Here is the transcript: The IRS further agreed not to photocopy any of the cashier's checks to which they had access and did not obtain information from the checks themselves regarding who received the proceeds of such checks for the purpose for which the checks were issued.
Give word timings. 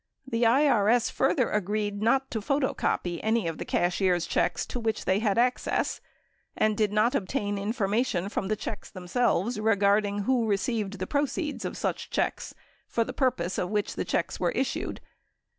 The 0.27 0.41
IRS 0.45 1.11
further 1.11 1.51
agreed 1.51 2.01
not 2.01 2.31
to 2.31 2.39
photocopy 2.41 3.19
any 3.21 3.47
of 3.47 3.59
the 3.59 3.65
cashier's 3.65 4.25
checks 4.25 4.65
to 4.65 4.79
which 4.79 5.05
they 5.05 5.19
had 5.19 5.37
access 5.37 6.01
and 6.57 6.75
did 6.75 6.91
not 6.91 7.13
obtain 7.13 7.59
information 7.59 8.27
from 8.27 8.47
the 8.47 8.55
checks 8.55 8.89
themselves 8.89 9.59
regarding 9.59 10.23
who 10.23 10.47
received 10.47 10.97
the 10.97 11.05
proceeds 11.05 11.65
of 11.65 11.77
such 11.77 12.09
checks 12.09 12.55
for 12.87 13.03
the 13.03 13.13
purpose 13.13 13.57
for 13.57 13.67
which 13.67 13.93
the 13.93 14.03
checks 14.03 14.39
were 14.39 14.49
issued. 14.53 15.01